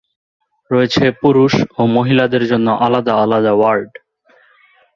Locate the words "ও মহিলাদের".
1.77-2.43